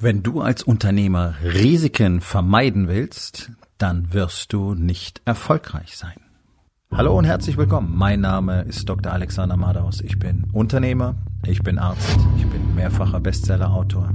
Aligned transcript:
Wenn 0.00 0.22
du 0.22 0.40
als 0.40 0.62
Unternehmer 0.62 1.34
Risiken 1.42 2.20
vermeiden 2.20 2.86
willst, 2.86 3.50
dann 3.78 4.12
wirst 4.12 4.52
du 4.52 4.74
nicht 4.74 5.20
erfolgreich 5.24 5.96
sein. 5.96 6.14
Hallo 6.92 7.18
und 7.18 7.24
herzlich 7.24 7.56
willkommen. 7.56 7.96
Mein 7.96 8.20
Name 8.20 8.62
ist 8.62 8.88
Dr. 8.88 9.12
Alexander 9.12 9.56
Madaus. 9.56 10.00
Ich 10.00 10.16
bin 10.16 10.46
Unternehmer, 10.52 11.16
ich 11.44 11.64
bin 11.64 11.80
Arzt, 11.80 12.16
ich 12.36 12.46
bin 12.46 12.76
mehrfacher 12.76 13.18
Bestsellerautor 13.18 14.10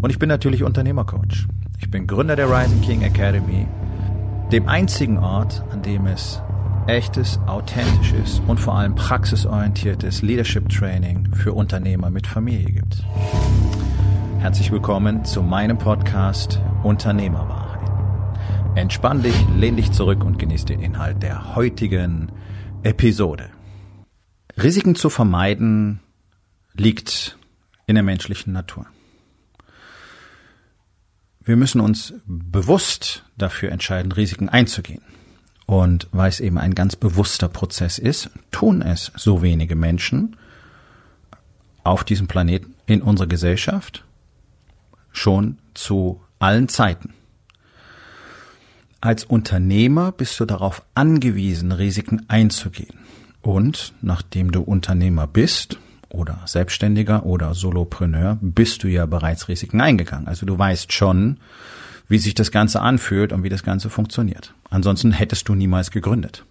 und 0.00 0.08
ich 0.08 0.18
bin 0.18 0.30
natürlich 0.30 0.62
Unternehmercoach. 0.62 1.48
Ich 1.80 1.90
bin 1.90 2.06
Gründer 2.06 2.34
der 2.34 2.50
Rising 2.50 2.80
King 2.80 3.02
Academy, 3.02 3.68
dem 4.52 4.66
einzigen 4.70 5.18
Ort, 5.18 5.62
an 5.70 5.82
dem 5.82 6.06
es 6.06 6.40
echtes, 6.86 7.38
authentisches 7.46 8.40
und 8.46 8.58
vor 8.58 8.76
allem 8.76 8.94
praxisorientiertes 8.94 10.22
Leadership 10.22 10.70
Training 10.70 11.28
für 11.34 11.52
Unternehmer 11.52 12.08
mit 12.08 12.26
Familie 12.26 12.72
gibt. 12.72 13.04
Herzlich 14.44 14.70
willkommen 14.70 15.24
zu 15.24 15.42
meinem 15.42 15.78
Podcast 15.78 16.60
Unternehmerwahrheit. 16.82 17.80
Entspann 18.76 19.22
dich, 19.22 19.34
lehn 19.56 19.74
dich 19.78 19.90
zurück 19.90 20.22
und 20.22 20.38
genieß 20.38 20.66
den 20.66 20.82
Inhalt 20.82 21.22
der 21.22 21.54
heutigen 21.54 22.30
Episode. 22.82 23.48
Risiken 24.62 24.96
zu 24.96 25.08
vermeiden 25.08 26.00
liegt 26.74 27.38
in 27.86 27.94
der 27.94 28.04
menschlichen 28.04 28.52
Natur. 28.52 28.84
Wir 31.40 31.56
müssen 31.56 31.80
uns 31.80 32.12
bewusst 32.26 33.24
dafür 33.38 33.72
entscheiden, 33.72 34.12
Risiken 34.12 34.50
einzugehen. 34.50 35.00
Und 35.64 36.06
weil 36.12 36.28
es 36.28 36.40
eben 36.40 36.58
ein 36.58 36.74
ganz 36.74 36.96
bewusster 36.96 37.48
Prozess 37.48 37.96
ist, 37.96 38.28
tun 38.50 38.82
es 38.82 39.10
so 39.16 39.40
wenige 39.40 39.74
Menschen 39.74 40.36
auf 41.82 42.04
diesem 42.04 42.26
Planeten, 42.26 42.74
in 42.84 43.00
unserer 43.00 43.26
Gesellschaft 43.26 44.04
schon 45.14 45.58
zu 45.72 46.20
allen 46.38 46.68
Zeiten. 46.68 47.14
Als 49.00 49.24
Unternehmer 49.24 50.12
bist 50.12 50.38
du 50.40 50.44
darauf 50.44 50.82
angewiesen, 50.94 51.72
Risiken 51.72 52.24
einzugehen. 52.28 52.98
Und 53.42 53.92
nachdem 54.00 54.50
du 54.50 54.62
Unternehmer 54.62 55.26
bist 55.26 55.78
oder 56.08 56.40
Selbstständiger 56.46 57.26
oder 57.26 57.54
Solopreneur, 57.54 58.38
bist 58.40 58.82
du 58.82 58.88
ja 58.88 59.04
bereits 59.04 59.48
Risiken 59.48 59.80
eingegangen. 59.80 60.26
Also 60.26 60.46
du 60.46 60.58
weißt 60.58 60.92
schon, 60.92 61.38
wie 62.08 62.18
sich 62.18 62.34
das 62.34 62.50
Ganze 62.50 62.80
anfühlt 62.80 63.32
und 63.32 63.42
wie 63.42 63.48
das 63.48 63.62
Ganze 63.62 63.90
funktioniert. 63.90 64.54
Ansonsten 64.70 65.12
hättest 65.12 65.48
du 65.48 65.54
niemals 65.54 65.90
gegründet. 65.90 66.44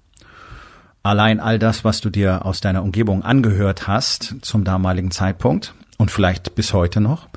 Allein 1.02 1.40
all 1.40 1.60
das, 1.60 1.84
was 1.84 2.02
du 2.02 2.10
dir 2.10 2.46
aus 2.46 2.62
deiner 2.62 2.84
Umgebung 2.84 3.24
angehört 3.24 3.88
hast 3.88 4.36
zum 4.42 4.64
damaligen 4.64 5.12
Zeitpunkt 5.12 5.74
und 5.98 6.12
vielleicht 6.12 6.56
bis 6.56 6.72
heute 6.74 7.02
noch, 7.02 7.28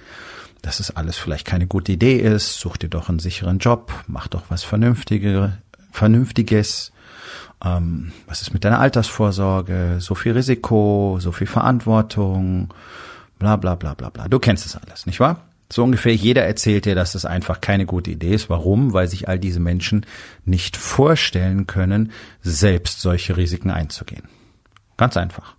dass 0.67 0.81
es 0.81 0.91
alles 0.91 1.17
vielleicht 1.17 1.47
keine 1.47 1.69
gute 1.69 1.93
Idee 1.93 2.17
ist, 2.17 2.59
such 2.59 2.77
dir 2.77 2.89
doch 2.89 3.09
einen 3.09 3.21
sicheren 3.21 3.59
Job, 3.59 3.93
mach 4.09 4.27
doch 4.27 4.43
was 4.49 4.65
Vernünftige, 4.65 5.59
Vernünftiges. 5.93 6.91
Ähm, 7.65 8.11
was 8.27 8.43
ist 8.43 8.53
mit 8.53 8.65
deiner 8.65 8.81
Altersvorsorge? 8.81 9.99
So 10.01 10.17
viel 10.17 10.33
Risiko, 10.33 11.19
so 11.21 11.31
viel 11.31 11.47
Verantwortung, 11.47 12.75
bla 13.39 13.55
bla 13.55 13.77
bla 13.77 13.95
bla 13.95 14.11
bla. 14.11 14.27
Du 14.27 14.41
kennst 14.41 14.67
es 14.67 14.75
alles, 14.75 15.07
nicht 15.07 15.21
wahr? 15.21 15.43
So 15.73 15.85
ungefähr 15.85 16.17
jeder 16.17 16.45
erzählt 16.45 16.85
dir, 16.85 16.97
dass 16.97 17.15
es 17.15 17.25
einfach 17.25 17.61
keine 17.61 17.87
gute 17.87 18.11
Idee 18.11 18.35
ist. 18.35 18.51
Warum? 18.51 18.93
Weil 18.93 19.07
sich 19.07 19.29
all 19.29 19.39
diese 19.39 19.61
Menschen 19.61 20.05
nicht 20.45 20.77
vorstellen 20.77 21.69
können, 21.69 22.11
selbst 22.43 23.01
solche 23.01 23.37
Risiken 23.37 23.71
einzugehen. 23.71 24.25
Ganz 24.97 25.17
einfach. 25.17 25.55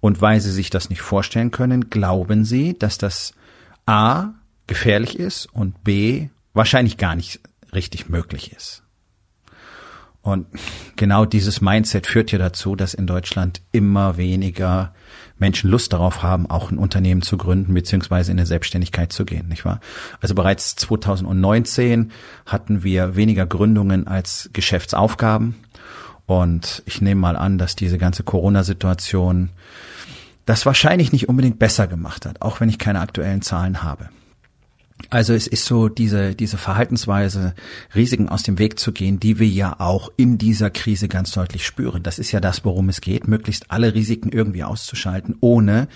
Und 0.00 0.22
weil 0.22 0.40
sie 0.40 0.52
sich 0.52 0.70
das 0.70 0.88
nicht 0.88 1.02
vorstellen 1.02 1.50
können, 1.50 1.90
glauben 1.90 2.46
sie, 2.46 2.78
dass 2.78 2.96
das 2.96 3.34
A 3.84 4.32
gefährlich 4.68 5.18
ist 5.18 5.46
und 5.46 5.82
B 5.82 6.28
wahrscheinlich 6.54 6.96
gar 6.96 7.16
nicht 7.16 7.40
richtig 7.72 8.08
möglich 8.08 8.52
ist. 8.52 8.84
Und 10.22 10.46
genau 10.96 11.24
dieses 11.24 11.60
Mindset 11.60 12.06
führt 12.06 12.32
ja 12.32 12.38
dazu, 12.38 12.76
dass 12.76 12.92
in 12.92 13.06
Deutschland 13.06 13.62
immer 13.72 14.16
weniger 14.16 14.92
Menschen 15.38 15.70
Lust 15.70 15.92
darauf 15.92 16.22
haben, 16.22 16.50
auch 16.50 16.70
ein 16.70 16.78
Unternehmen 16.78 17.22
zu 17.22 17.38
gründen 17.38 17.72
beziehungsweise 17.72 18.32
in 18.32 18.38
eine 18.38 18.46
Selbstständigkeit 18.46 19.12
zu 19.12 19.24
gehen, 19.24 19.48
nicht 19.48 19.64
wahr? 19.64 19.80
Also 20.20 20.34
bereits 20.34 20.76
2019 20.76 22.12
hatten 22.44 22.82
wir 22.82 23.16
weniger 23.16 23.46
Gründungen 23.46 24.06
als 24.06 24.50
Geschäftsaufgaben. 24.52 25.54
Und 26.26 26.82
ich 26.84 27.00
nehme 27.00 27.20
mal 27.20 27.36
an, 27.36 27.56
dass 27.56 27.74
diese 27.74 27.96
ganze 27.96 28.22
Corona-Situation 28.22 29.48
das 30.44 30.66
wahrscheinlich 30.66 31.12
nicht 31.12 31.28
unbedingt 31.28 31.58
besser 31.58 31.86
gemacht 31.86 32.26
hat, 32.26 32.42
auch 32.42 32.60
wenn 32.60 32.68
ich 32.68 32.78
keine 32.78 33.00
aktuellen 33.00 33.40
Zahlen 33.40 33.82
habe. 33.82 34.10
Also 35.10 35.32
es 35.32 35.46
ist 35.46 35.64
so 35.64 35.88
diese, 35.88 36.34
diese 36.34 36.58
Verhaltensweise, 36.58 37.54
Risiken 37.94 38.28
aus 38.28 38.42
dem 38.42 38.58
Weg 38.58 38.78
zu 38.78 38.92
gehen, 38.92 39.20
die 39.20 39.38
wir 39.38 39.46
ja 39.46 39.76
auch 39.78 40.10
in 40.16 40.38
dieser 40.38 40.70
Krise 40.70 41.08
ganz 41.08 41.30
deutlich 41.32 41.64
spüren. 41.64 42.02
Das 42.02 42.18
ist 42.18 42.32
ja 42.32 42.40
das, 42.40 42.64
worum 42.64 42.88
es 42.88 43.00
geht, 43.00 43.28
möglichst 43.28 43.70
alle 43.70 43.94
Risiken 43.94 44.30
irgendwie 44.30 44.64
auszuschalten, 44.64 45.36
ohne 45.40 45.88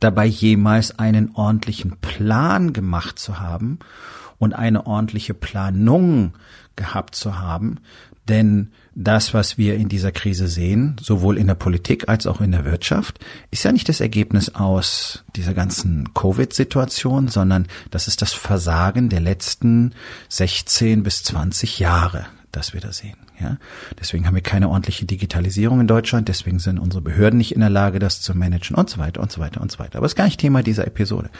dabei 0.00 0.24
jemals 0.24 0.98
einen 0.98 1.32
ordentlichen 1.34 1.96
Plan 2.00 2.72
gemacht 2.72 3.18
zu 3.18 3.40
haben 3.40 3.80
und 4.38 4.54
eine 4.54 4.86
ordentliche 4.86 5.34
Planung 5.34 6.32
gehabt 6.76 7.14
zu 7.14 7.38
haben, 7.38 7.78
denn 8.28 8.72
das, 8.94 9.34
was 9.34 9.58
wir 9.58 9.74
in 9.74 9.88
dieser 9.88 10.12
Krise 10.12 10.48
sehen, 10.48 10.96
sowohl 11.00 11.36
in 11.36 11.46
der 11.46 11.54
Politik 11.54 12.08
als 12.08 12.26
auch 12.26 12.40
in 12.40 12.52
der 12.52 12.64
Wirtschaft, 12.64 13.18
ist 13.50 13.64
ja 13.64 13.72
nicht 13.72 13.88
das 13.88 14.00
Ergebnis 14.00 14.54
aus 14.54 15.24
dieser 15.36 15.52
ganzen 15.52 16.14
Covid-Situation, 16.14 17.28
sondern 17.28 17.66
das 17.90 18.08
ist 18.08 18.22
das 18.22 18.32
Versagen 18.32 19.08
der 19.10 19.20
letzten 19.20 19.94
16 20.30 21.02
bis 21.02 21.22
20 21.24 21.78
Jahre, 21.80 22.26
das 22.50 22.72
wir 22.72 22.80
da 22.80 22.92
sehen. 22.92 23.16
Ja, 23.40 23.58
deswegen 23.98 24.26
haben 24.26 24.36
wir 24.36 24.42
keine 24.42 24.68
ordentliche 24.68 25.06
Digitalisierung 25.06 25.80
in 25.80 25.88
Deutschland, 25.88 26.28
deswegen 26.28 26.60
sind 26.60 26.78
unsere 26.78 27.02
Behörden 27.02 27.36
nicht 27.36 27.52
in 27.52 27.60
der 27.60 27.68
Lage, 27.68 27.98
das 27.98 28.20
zu 28.20 28.32
managen 28.34 28.76
und 28.76 28.88
so 28.88 28.98
weiter 28.98 29.20
und 29.20 29.32
so 29.32 29.40
weiter 29.40 29.60
und 29.60 29.72
so 29.72 29.80
weiter. 29.80 29.98
Aber 29.98 30.04
das 30.04 30.12
ist 30.12 30.16
gar 30.16 30.24
nicht 30.24 30.38
Thema 30.38 30.62
dieser 30.62 30.86
Episode. 30.86 31.30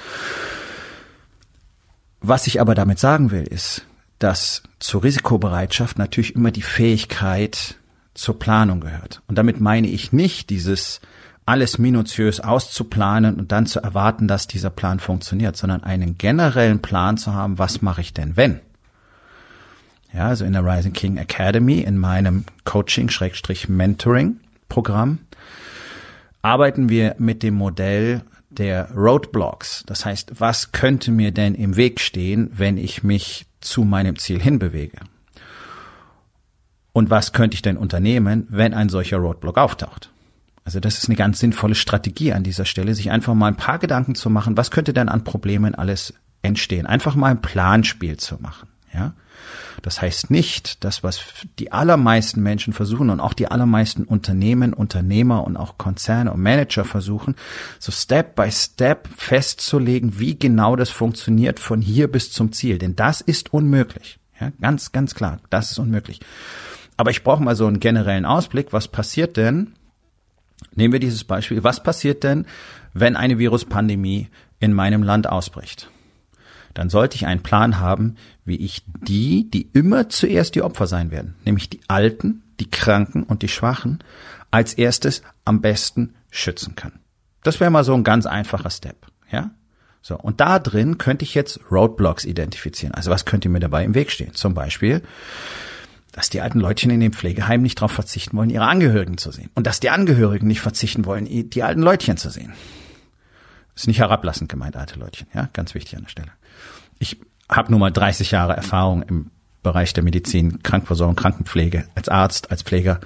Was 2.20 2.48
ich 2.48 2.60
aber 2.60 2.74
damit 2.74 2.98
sagen 2.98 3.30
will, 3.30 3.44
ist, 3.44 3.86
dass 4.24 4.62
zur 4.78 5.04
Risikobereitschaft 5.04 5.98
natürlich 5.98 6.34
immer 6.34 6.50
die 6.50 6.62
Fähigkeit 6.62 7.74
zur 8.14 8.38
Planung 8.38 8.80
gehört. 8.80 9.20
Und 9.28 9.36
damit 9.36 9.60
meine 9.60 9.88
ich 9.88 10.14
nicht 10.14 10.48
dieses 10.48 11.02
alles 11.44 11.76
minutiös 11.76 12.40
auszuplanen 12.40 13.38
und 13.38 13.52
dann 13.52 13.66
zu 13.66 13.80
erwarten, 13.80 14.26
dass 14.26 14.46
dieser 14.46 14.70
Plan 14.70 14.98
funktioniert, 14.98 15.58
sondern 15.58 15.84
einen 15.84 16.16
generellen 16.16 16.80
Plan 16.80 17.18
zu 17.18 17.34
haben, 17.34 17.58
was 17.58 17.82
mache 17.82 18.00
ich 18.00 18.14
denn, 18.14 18.38
wenn? 18.38 18.60
Ja, 20.14 20.28
also 20.28 20.46
in 20.46 20.54
der 20.54 20.64
Rising 20.64 20.94
King 20.94 21.18
Academy, 21.18 21.80
in 21.80 21.98
meinem 21.98 22.46
Coaching-Mentoring-Programm, 22.64 25.18
arbeiten 26.40 26.88
wir 26.88 27.14
mit 27.18 27.42
dem 27.42 27.56
Modell 27.56 28.22
der 28.48 28.90
Roadblocks. 28.92 29.84
Das 29.86 30.06
heißt, 30.06 30.40
was 30.40 30.72
könnte 30.72 31.10
mir 31.10 31.30
denn 31.30 31.54
im 31.54 31.76
Weg 31.76 32.00
stehen, 32.00 32.50
wenn 32.54 32.78
ich 32.78 33.02
mich 33.02 33.44
zu 33.64 33.84
meinem 33.84 34.18
Ziel 34.18 34.40
hinbewege? 34.40 34.98
Und 36.92 37.10
was 37.10 37.32
könnte 37.32 37.56
ich 37.56 37.62
denn 37.62 37.76
unternehmen, 37.76 38.46
wenn 38.50 38.72
ein 38.72 38.88
solcher 38.88 39.16
Roadblock 39.16 39.58
auftaucht? 39.58 40.10
Also 40.64 40.80
das 40.80 40.98
ist 40.98 41.08
eine 41.08 41.16
ganz 41.16 41.40
sinnvolle 41.40 41.74
Strategie 41.74 42.32
an 42.32 42.42
dieser 42.42 42.64
Stelle, 42.64 42.94
sich 42.94 43.10
einfach 43.10 43.34
mal 43.34 43.48
ein 43.48 43.56
paar 43.56 43.78
Gedanken 43.78 44.14
zu 44.14 44.30
machen, 44.30 44.56
was 44.56 44.70
könnte 44.70 44.92
denn 44.92 45.08
an 45.08 45.24
Problemen 45.24 45.74
alles 45.74 46.14
entstehen? 46.42 46.86
Einfach 46.86 47.16
mal 47.16 47.30
ein 47.30 47.42
Planspiel 47.42 48.16
zu 48.16 48.36
machen, 48.40 48.68
ja? 48.92 49.14
Das 49.82 50.00
heißt 50.00 50.30
nicht, 50.30 50.84
dass 50.84 51.02
was 51.02 51.20
die 51.58 51.72
allermeisten 51.72 52.42
Menschen 52.42 52.72
versuchen 52.72 53.10
und 53.10 53.20
auch 53.20 53.34
die 53.34 53.48
allermeisten 53.48 54.04
Unternehmen, 54.04 54.72
Unternehmer 54.72 55.44
und 55.44 55.56
auch 55.56 55.78
Konzerne 55.78 56.32
und 56.32 56.40
Manager 56.40 56.84
versuchen, 56.84 57.34
so 57.78 57.92
Step 57.92 58.34
by 58.34 58.50
Step 58.50 59.08
festzulegen, 59.16 60.18
wie 60.18 60.38
genau 60.38 60.76
das 60.76 60.90
funktioniert 60.90 61.60
von 61.60 61.80
hier 61.80 62.10
bis 62.10 62.32
zum 62.32 62.52
Ziel. 62.52 62.78
Denn 62.78 62.96
das 62.96 63.20
ist 63.20 63.52
unmöglich. 63.52 64.18
Ja, 64.40 64.50
ganz, 64.60 64.92
ganz 64.92 65.14
klar, 65.14 65.38
das 65.50 65.70
ist 65.70 65.78
unmöglich. 65.78 66.20
Aber 66.96 67.10
ich 67.10 67.24
brauche 67.24 67.42
mal 67.42 67.56
so 67.56 67.66
einen 67.66 67.80
generellen 67.80 68.24
Ausblick. 68.24 68.72
Was 68.72 68.88
passiert 68.88 69.36
denn? 69.36 69.74
Nehmen 70.74 70.92
wir 70.92 71.00
dieses 71.00 71.24
Beispiel. 71.24 71.64
Was 71.64 71.82
passiert 71.82 72.24
denn, 72.24 72.46
wenn 72.92 73.16
eine 73.16 73.38
Viruspandemie 73.38 74.28
in 74.60 74.72
meinem 74.72 75.02
Land 75.02 75.28
ausbricht? 75.28 75.90
Dann 76.74 76.90
sollte 76.90 77.16
ich 77.16 77.26
einen 77.26 77.42
Plan 77.42 77.80
haben, 77.80 78.16
wie 78.44 78.56
ich 78.56 78.82
die, 78.86 79.48
die 79.50 79.70
immer 79.72 80.08
zuerst 80.08 80.54
die 80.54 80.62
Opfer 80.62 80.86
sein 80.86 81.10
werden, 81.10 81.36
nämlich 81.44 81.70
die 81.70 81.80
Alten, 81.88 82.42
die 82.60 82.70
Kranken 82.70 83.22
und 83.22 83.42
die 83.42 83.48
Schwachen, 83.48 84.02
als 84.50 84.74
erstes 84.74 85.22
am 85.44 85.60
besten 85.60 86.14
schützen 86.30 86.76
kann. 86.76 87.00
Das 87.42 87.60
wäre 87.60 87.70
mal 87.70 87.84
so 87.84 87.94
ein 87.94 88.04
ganz 88.04 88.26
einfacher 88.26 88.70
Step, 88.70 89.06
ja? 89.30 89.50
So. 90.02 90.18
Und 90.18 90.40
da 90.40 90.58
drin 90.58 90.98
könnte 90.98 91.24
ich 91.24 91.34
jetzt 91.34 91.60
Roadblocks 91.70 92.26
identifizieren. 92.26 92.94
Also 92.94 93.10
was 93.10 93.24
könnte 93.24 93.48
mir 93.48 93.60
dabei 93.60 93.84
im 93.84 93.94
Weg 93.94 94.10
stehen? 94.10 94.34
Zum 94.34 94.52
Beispiel, 94.52 95.00
dass 96.12 96.28
die 96.28 96.42
alten 96.42 96.60
Leutchen 96.60 96.90
in 96.90 97.00
dem 97.00 97.14
Pflegeheim 97.14 97.62
nicht 97.62 97.78
darauf 97.78 97.92
verzichten 97.92 98.36
wollen, 98.36 98.50
ihre 98.50 98.66
Angehörigen 98.66 99.16
zu 99.16 99.30
sehen. 99.30 99.48
Und 99.54 99.66
dass 99.66 99.80
die 99.80 99.88
Angehörigen 99.88 100.46
nicht 100.46 100.60
verzichten 100.60 101.06
wollen, 101.06 101.26
die 101.48 101.62
alten 101.62 101.80
Leutchen 101.80 102.18
zu 102.18 102.28
sehen. 102.28 102.52
Ist 103.74 103.86
nicht 103.86 103.98
herablassend 103.98 104.50
gemeint, 104.50 104.76
alte 104.76 104.98
Leutchen, 104.98 105.26
ja? 105.34 105.48
Ganz 105.54 105.74
wichtig 105.74 105.96
an 105.96 106.02
der 106.02 106.10
Stelle. 106.10 106.32
Ich 106.98 107.20
habe 107.48 107.70
nun 107.70 107.80
mal 107.80 107.90
30 107.90 108.30
Jahre 108.30 108.56
Erfahrung 108.56 109.02
im 109.02 109.30
Bereich 109.62 109.92
der 109.92 110.04
Medizin, 110.04 110.62
Krankenversorgung, 110.62 111.16
Krankenpflege, 111.16 111.86
als 111.94 112.08
Arzt, 112.08 112.50
als 112.50 112.62
Pfleger. 112.62 113.00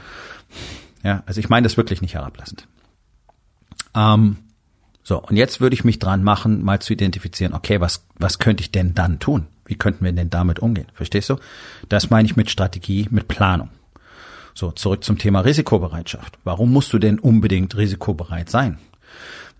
Ja, 1.02 1.23
also 1.26 1.40
ich 1.40 1.49
meine 1.49 1.64
das 1.64 1.76
wirklich 1.76 2.02
nicht 2.02 2.14
herablassend. 2.14 2.67
Ähm, 3.94 4.37
so, 5.02 5.23
und 5.23 5.37
jetzt 5.37 5.61
würde 5.61 5.75
ich 5.75 5.85
mich 5.85 5.99
dran 5.99 6.23
machen, 6.23 6.62
mal 6.62 6.81
zu 6.81 6.93
identifizieren, 6.93 7.55
okay, 7.55 7.81
was, 7.81 8.05
was 8.19 8.38
könnte 8.38 8.62
ich 8.62 8.73
denn 8.73 8.94
dann 8.94 9.20
tun? 9.20 9.46
Wie 9.64 9.76
könnten 9.76 10.05
wir 10.05 10.12
denn 10.12 10.31
damit 10.31 10.58
umgehen? 10.58 10.88
Verstehst 10.93 11.31
du? 11.31 11.37
Das 11.88 12.11
meine 12.11 12.26
ich 12.26 12.37
mit 12.37 12.50
Strategie, 12.50 13.06
mit 13.11 13.29
Planung. 13.29 13.70
So, 14.55 14.73
zurück 14.73 15.05
zum 15.05 15.19
Thema 15.19 15.41
Risikobereitschaft. 15.41 16.38
Warum 16.43 16.73
musst 16.73 16.93
du 16.93 16.99
denn 16.99 17.19
unbedingt 17.19 17.76
risikobereit 17.76 18.50
sein? 18.50 18.79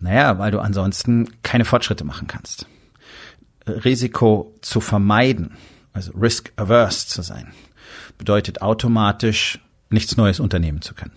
Naja, 0.01 0.39
weil 0.39 0.51
du 0.51 0.61
ansonsten 0.61 1.31
keine 1.43 1.65
Fortschritte 1.65 2.05
machen 2.05 2.27
kannst. 2.27 2.67
Risiko 3.69 4.55
zu 4.61 4.81
vermeiden, 4.81 5.57
also 5.93 6.13
risk 6.13 6.53
averse 6.57 7.07
zu 7.07 7.23
sein, 7.23 7.53
bedeutet 8.19 8.63
automatisch 8.63 9.61
nichts 9.91 10.17
Neues 10.17 10.41
unternehmen 10.41 10.83
zu 10.83 10.95
können. 10.95 11.13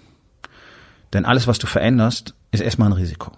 Denn 1.14 1.26
alles, 1.26 1.48
was 1.48 1.60
du 1.60 1.68
veränderst, 1.68 2.36
ist 2.52 2.62
erstmal 2.62 2.90
ein 2.90 2.94
Risiko. 2.94 3.32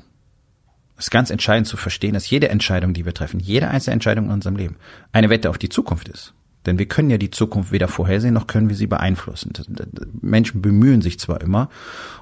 Es 0.98 1.06
ist 1.06 1.12
ganz 1.12 1.32
entscheidend 1.32 1.68
zu 1.68 1.76
verstehen, 1.76 2.14
dass 2.14 2.30
jede 2.30 2.50
Entscheidung, 2.50 2.94
die 2.94 3.06
wir 3.06 3.14
treffen, 3.14 3.40
jede 3.40 3.68
einzelne 3.68 3.94
Entscheidung 3.94 4.26
in 4.26 4.32
unserem 4.32 4.56
Leben, 4.56 4.76
eine 5.12 5.30
Wette 5.30 5.50
auf 5.50 5.58
die 5.58 5.70
Zukunft 5.70 6.08
ist. 6.08 6.34
Denn 6.66 6.80
wir 6.80 6.88
können 6.88 7.10
ja 7.10 7.18
die 7.18 7.32
Zukunft 7.32 7.72
weder 7.72 7.88
vorhersehen, 7.88 8.34
noch 8.34 8.48
können 8.48 8.70
wir 8.70 8.76
sie 8.76 8.88
beeinflussen. 8.88 9.52
Menschen 10.22 10.62
bemühen 10.62 11.02
sich 11.02 11.20
zwar 11.20 11.42
immer 11.42 11.70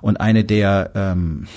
und 0.02 0.20
eine 0.20 0.44
der 0.44 0.92
ähm, 0.96 1.48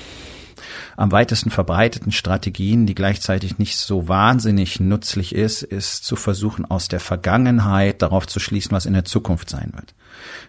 am 0.96 1.12
weitesten 1.12 1.50
verbreiteten 1.50 2.12
Strategien, 2.12 2.86
die 2.86 2.94
gleichzeitig 2.94 3.58
nicht 3.58 3.76
so 3.76 4.08
wahnsinnig 4.08 4.80
nützlich 4.80 5.34
ist, 5.34 5.62
ist 5.62 6.04
zu 6.04 6.16
versuchen, 6.16 6.64
aus 6.64 6.88
der 6.88 7.00
Vergangenheit 7.00 8.02
darauf 8.02 8.26
zu 8.26 8.40
schließen, 8.40 8.72
was 8.72 8.86
in 8.86 8.94
der 8.94 9.04
Zukunft 9.04 9.50
sein 9.50 9.72
wird. 9.74 9.94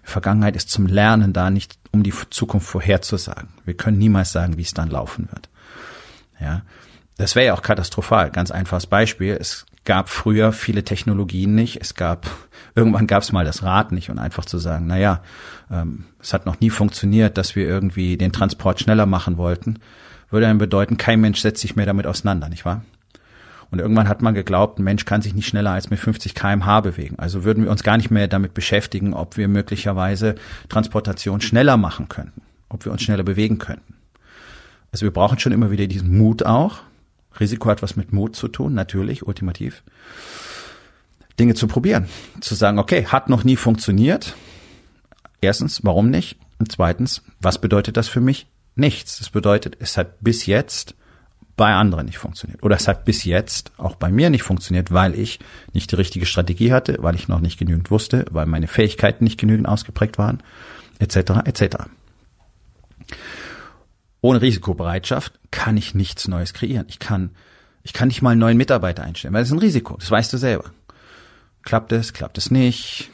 Vergangenheit 0.04 0.56
ist 0.56 0.69
zum 0.69 0.88
Lernen 0.88 1.33
da, 1.33 1.50
nicht 1.50 1.77
um 1.92 2.04
die 2.04 2.13
Zukunft 2.30 2.68
vorherzusagen. 2.68 3.50
Wir 3.66 3.75
können 3.75 3.98
niemals 3.98 4.31
sagen, 4.31 4.57
wie 4.57 4.63
es 4.63 4.74
dann 4.74 4.89
laufen 4.89 5.27
wird. 5.31 5.50
Ja, 6.39 6.62
das 7.18 7.36
wäre 7.36 7.48
ja 7.48 7.54
auch 7.54 7.62
katastrophal. 7.62 8.31
Ganz 8.31 8.51
einfaches 8.51 8.88
Beispiel. 8.88 9.38
Es 9.39 9.66
gab 9.86 10.10
früher 10.10 10.51
viele 10.51 10.83
Technologien 10.83 11.56
nicht. 11.56 11.80
Es 11.80 11.95
gab, 11.95 12.27
irgendwann 12.75 13.07
gab 13.07 13.24
es 13.24 13.31
mal 13.31 13.45
das 13.45 13.63
Rad 13.63 13.92
nicht 13.92 14.10
und 14.10 14.19
einfach 14.19 14.45
zu 14.45 14.57
sagen, 14.57 14.88
na 14.88 14.98
ja, 14.98 15.22
ähm, 15.72 16.06
es 16.19 16.33
hat 16.33 16.45
noch 16.45 16.60
nie 16.60 16.69
funktioniert, 16.69 17.38
dass 17.38 17.56
wir 17.56 17.66
irgendwie 17.68 18.18
den 18.18 18.31
Transport 18.31 18.81
schneller 18.81 19.06
machen 19.06 19.38
wollten, 19.38 19.80
würde 20.30 20.48
dann 20.48 20.57
bedeuten, 20.57 20.98
kein 20.98 21.22
Mensch 21.22 21.42
setzt 21.42 21.62
sich 21.62 21.75
mehr 21.75 21.86
damit 21.86 22.07
auseinander, 22.07 22.50
nicht 22.50 22.66
wahr? 22.66 22.83
Und 23.72 23.80
irgendwann 23.80 24.07
hat 24.07 24.22
man 24.22 24.33
geglaubt, 24.33 24.80
ein 24.80 24.83
Mensch 24.83 25.06
kann 25.06 25.22
sich 25.22 25.33
nicht 25.33 25.48
schneller 25.48 25.72
als 25.72 25.89
mit 25.89 26.00
50 26.00 26.36
kmh 26.36 26.81
bewegen. 26.81 27.16
Also 27.18 27.44
würden 27.44 27.63
wir 27.63 27.72
uns 27.72 27.83
gar 27.83 27.98
nicht 27.98 28.12
mehr 28.12 28.27
damit 28.27 28.54
beschäftigen, 28.54 29.13
ob 29.13 29.38
wir 29.38 29.48
möglicherweise 29.48 30.36
Transportation 30.69 31.42
schneller 31.42 31.77
machen 31.77 32.07
könnten, 32.07 32.42
ob 32.69 32.86
wir 32.86 32.92
uns 32.92 33.01
schneller 33.01 33.24
bewegen 33.24 33.57
könnten. 33.57 33.95
Also 34.92 35.06
wir 35.06 35.12
brauchen 35.12 35.39
schon 35.39 35.51
immer 35.51 35.72
wieder 35.72 35.88
diesen 35.88 36.18
Mut 36.18 36.45
auch. 36.45 36.80
Risiko 37.39 37.69
hat 37.69 37.81
was 37.81 37.98
mit 37.98 38.13
Mut 38.13 38.36
zu 38.36 38.48
tun, 38.48 38.74
natürlich, 38.74 39.27
ultimativ. 39.27 39.83
Dinge 41.38 41.54
zu 41.54 41.68
probieren. 41.68 42.07
Zu 42.39 42.56
sagen, 42.56 42.80
okay, 42.80 43.07
hat 43.07 43.30
noch 43.30 43.44
nie 43.44 43.57
funktioniert. 43.57 44.36
Erstens, 45.42 45.83
warum 45.83 46.10
nicht? 46.10 46.38
Und 46.60 46.72
zweitens, 46.72 47.24
was 47.42 47.60
bedeutet 47.60 47.98
das 47.98 48.07
für 48.07 48.22
mich? 48.22 48.48
Nichts. 48.75 49.19
Das 49.19 49.30
bedeutet, 49.30 49.77
es 49.80 49.98
hat 49.98 50.22
bis 50.22 50.45
jetzt 50.45 50.95
bei 51.56 51.74
anderen 51.74 52.06
nicht 52.06 52.18
funktioniert. 52.18 52.63
Oder 52.63 52.75
es 52.75 52.88
hat 52.88 53.06
bis 53.06 53.24
jetzt 53.24 53.72
auch 53.77 53.95
bei 53.95 54.12
mir 54.12 54.30
nicht 54.30 54.44
funktioniert, 54.44 54.92
weil 54.92 55.18
ich 55.18 55.39
nicht 55.74 55.92
die 55.92 55.95
richtige 55.95 56.25
Strategie 56.25 56.74
hatte, 56.74 56.98
weil 57.00 57.16
ich 57.16 57.27
noch 57.27 57.39
nicht 57.39 57.57
genügend 57.57 57.92
wusste, 57.92 58.25
weil 58.31 58.45
meine 58.45 58.68
Fähigkeiten 58.68 59.24
nicht 59.24 59.39
genügend 59.39 59.68
ausgeprägt 59.68 60.18
waren, 60.18 60.44
etc. 61.00 61.45
etc. 61.45 61.77
Ohne 64.19 64.42
Risikobereitschaft 64.42 65.39
kann 65.51 65.77
ich 65.77 65.95
nichts 65.95 66.27
Neues 66.27 66.54
kreieren. 66.54 66.88
Ich 66.89 67.00
kann, 67.00 67.31
ich 67.83 67.94
kann 67.94 68.10
nicht 68.10 68.22
mal 68.22 68.31
einen 68.31 68.42
neuen 68.42 68.57
Mitarbeiter 68.57 69.04
einstellen, 69.04 69.33
weil 69.33 69.42
das 69.42 69.50
ist 69.50 69.56
ein 69.56 69.60
Risiko. 69.60 69.95
Das 69.98 70.12
weißt 70.12 70.33
du 70.33 70.38
selber. 70.38 70.72
Klappt 71.63 71.92
es, 71.94 72.12
klappt 72.12 72.38
es 72.38 72.51
nicht? 72.51 73.10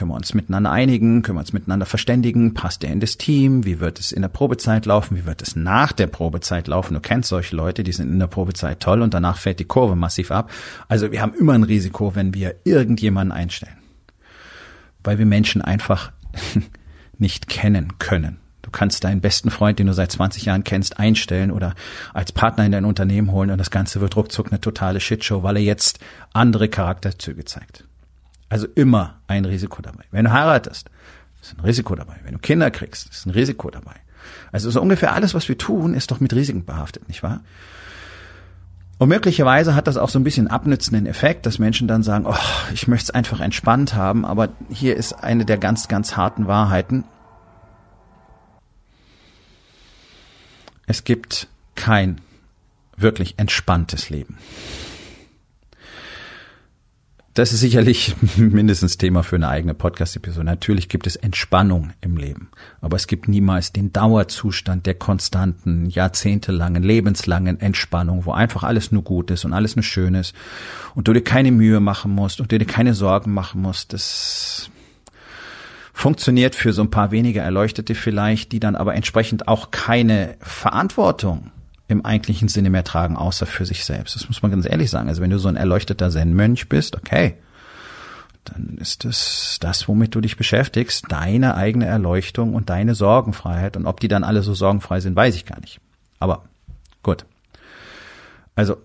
Können 0.00 0.12
wir 0.12 0.16
uns 0.16 0.32
miteinander 0.32 0.70
einigen? 0.70 1.20
Können 1.20 1.36
wir 1.36 1.40
uns 1.40 1.52
miteinander 1.52 1.84
verständigen? 1.84 2.54
Passt 2.54 2.82
er 2.84 2.90
in 2.90 3.00
das 3.00 3.18
Team? 3.18 3.66
Wie 3.66 3.80
wird 3.80 4.00
es 4.00 4.12
in 4.12 4.22
der 4.22 4.30
Probezeit 4.30 4.86
laufen? 4.86 5.14
Wie 5.14 5.26
wird 5.26 5.42
es 5.42 5.56
nach 5.56 5.92
der 5.92 6.06
Probezeit 6.06 6.68
laufen? 6.68 6.94
Du 6.94 7.00
kennst 7.00 7.28
solche 7.28 7.54
Leute, 7.54 7.84
die 7.84 7.92
sind 7.92 8.10
in 8.10 8.18
der 8.18 8.26
Probezeit 8.26 8.80
toll 8.80 9.02
und 9.02 9.12
danach 9.12 9.36
fällt 9.36 9.60
die 9.60 9.66
Kurve 9.66 9.96
massiv 9.96 10.30
ab. 10.30 10.50
Also 10.88 11.12
wir 11.12 11.20
haben 11.20 11.34
immer 11.34 11.52
ein 11.52 11.64
Risiko, 11.64 12.14
wenn 12.14 12.32
wir 12.32 12.54
irgendjemanden 12.64 13.30
einstellen. 13.30 13.76
Weil 15.04 15.18
wir 15.18 15.26
Menschen 15.26 15.60
einfach 15.60 16.12
nicht 17.18 17.48
kennen 17.48 17.98
können. 17.98 18.38
Du 18.62 18.70
kannst 18.70 19.04
deinen 19.04 19.20
besten 19.20 19.50
Freund, 19.50 19.78
den 19.78 19.88
du 19.88 19.92
seit 19.92 20.12
20 20.12 20.46
Jahren 20.46 20.64
kennst, 20.64 20.98
einstellen 20.98 21.50
oder 21.50 21.74
als 22.14 22.32
Partner 22.32 22.64
in 22.64 22.72
dein 22.72 22.86
Unternehmen 22.86 23.32
holen 23.32 23.50
und 23.50 23.58
das 23.58 23.70
Ganze 23.70 24.00
wird 24.00 24.16
ruckzuck 24.16 24.50
eine 24.50 24.62
totale 24.62 24.98
Shitshow, 24.98 25.42
weil 25.42 25.58
er 25.58 25.62
jetzt 25.62 25.98
andere 26.32 26.70
Charakterzüge 26.70 27.44
zeigt. 27.44 27.84
Also 28.50 28.66
immer 28.74 29.20
ein 29.28 29.46
Risiko 29.46 29.80
dabei. 29.80 30.04
Wenn 30.10 30.26
du 30.26 30.32
heiratest, 30.32 30.90
ist 31.40 31.56
ein 31.56 31.60
Risiko 31.60 31.94
dabei. 31.94 32.16
Wenn 32.24 32.34
du 32.34 32.38
Kinder 32.38 32.70
kriegst, 32.70 33.08
ist 33.08 33.24
ein 33.24 33.30
Risiko 33.30 33.70
dabei. 33.70 33.94
Also 34.52 34.70
so 34.70 34.82
ungefähr 34.82 35.14
alles, 35.14 35.32
was 35.32 35.48
wir 35.48 35.56
tun, 35.56 35.94
ist 35.94 36.10
doch 36.10 36.20
mit 36.20 36.34
Risiken 36.34 36.64
behaftet, 36.64 37.08
nicht 37.08 37.22
wahr? 37.22 37.40
Und 38.98 39.08
möglicherweise 39.08 39.74
hat 39.74 39.86
das 39.86 39.96
auch 39.96 40.10
so 40.10 40.18
ein 40.18 40.24
bisschen 40.24 40.48
abnützenden 40.48 41.06
Effekt, 41.06 41.46
dass 41.46 41.58
Menschen 41.58 41.88
dann 41.88 42.02
sagen, 42.02 42.26
oh, 42.26 42.34
ich 42.74 42.86
möchte 42.86 43.04
es 43.04 43.10
einfach 43.10 43.40
entspannt 43.40 43.94
haben, 43.94 44.26
aber 44.26 44.50
hier 44.68 44.96
ist 44.96 45.12
eine 45.14 45.46
der 45.46 45.56
ganz, 45.56 45.88
ganz 45.88 46.18
harten 46.18 46.46
Wahrheiten. 46.46 47.04
Es 50.86 51.04
gibt 51.04 51.48
kein 51.76 52.20
wirklich 52.96 53.38
entspanntes 53.38 54.10
Leben. 54.10 54.36
Das 57.32 57.52
ist 57.52 57.60
sicherlich 57.60 58.16
mindestens 58.36 58.98
Thema 58.98 59.22
für 59.22 59.36
eine 59.36 59.48
eigene 59.48 59.72
Podcast-Episode. 59.72 60.44
Natürlich 60.44 60.88
gibt 60.88 61.06
es 61.06 61.14
Entspannung 61.14 61.92
im 62.00 62.16
Leben, 62.16 62.50
aber 62.80 62.96
es 62.96 63.06
gibt 63.06 63.28
niemals 63.28 63.72
den 63.72 63.92
Dauerzustand 63.92 64.84
der 64.84 64.94
konstanten, 64.94 65.86
jahrzehntelangen, 65.86 66.82
lebenslangen 66.82 67.60
Entspannung, 67.60 68.24
wo 68.24 68.32
einfach 68.32 68.64
alles 68.64 68.90
nur 68.90 69.04
gut 69.04 69.30
ist 69.30 69.44
und 69.44 69.52
alles 69.52 69.76
nur 69.76 69.84
schön 69.84 70.16
ist 70.16 70.34
und 70.96 71.06
du 71.06 71.12
dir 71.12 71.22
keine 71.22 71.52
Mühe 71.52 71.78
machen 71.78 72.12
musst 72.12 72.40
und 72.40 72.50
du 72.50 72.58
dir 72.58 72.66
keine 72.66 72.94
Sorgen 72.94 73.32
machen 73.32 73.62
musst. 73.62 73.92
Das 73.92 74.68
funktioniert 75.92 76.56
für 76.56 76.72
so 76.72 76.82
ein 76.82 76.90
paar 76.90 77.12
wenige 77.12 77.40
Erleuchtete 77.40 77.94
vielleicht, 77.94 78.50
die 78.50 78.58
dann 78.58 78.74
aber 78.74 78.96
entsprechend 78.96 79.46
auch 79.46 79.70
keine 79.70 80.36
Verantwortung 80.40 81.52
im 81.90 82.04
eigentlichen 82.04 82.48
Sinne 82.48 82.70
mehr 82.70 82.84
tragen, 82.84 83.16
außer 83.16 83.46
für 83.46 83.66
sich 83.66 83.84
selbst. 83.84 84.14
Das 84.14 84.28
muss 84.28 84.42
man 84.42 84.50
ganz 84.50 84.66
ehrlich 84.68 84.90
sagen. 84.90 85.08
Also 85.08 85.22
wenn 85.22 85.30
du 85.30 85.38
so 85.38 85.48
ein 85.48 85.56
erleuchteter 85.56 86.10
Zen-Mönch 86.10 86.68
bist, 86.68 86.96
okay, 86.96 87.36
dann 88.44 88.78
ist 88.78 89.04
es 89.04 89.58
das, 89.60 89.86
womit 89.88 90.14
du 90.14 90.20
dich 90.20 90.36
beschäftigst, 90.36 91.06
deine 91.08 91.56
eigene 91.56 91.86
Erleuchtung 91.86 92.54
und 92.54 92.70
deine 92.70 92.94
Sorgenfreiheit. 92.94 93.76
Und 93.76 93.86
ob 93.86 94.00
die 94.00 94.08
dann 94.08 94.24
alle 94.24 94.42
so 94.42 94.54
sorgenfrei 94.54 95.00
sind, 95.00 95.16
weiß 95.16 95.34
ich 95.34 95.44
gar 95.44 95.60
nicht. 95.60 95.80
Aber 96.18 96.44
gut. 97.02 97.26
Also 98.54 98.76